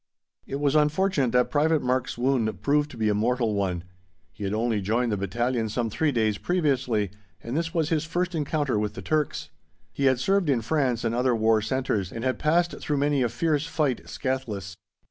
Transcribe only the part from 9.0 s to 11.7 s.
Turks. He had served in France and other war